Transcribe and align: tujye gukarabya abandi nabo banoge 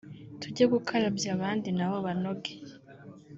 tujye 0.39 0.65
gukarabya 0.73 1.29
abandi 1.35 1.69
nabo 1.77 1.97
banoge 2.05 2.53